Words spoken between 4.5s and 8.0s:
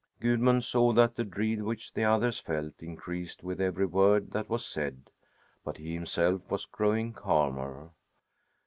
said, but he himself was growing calmer.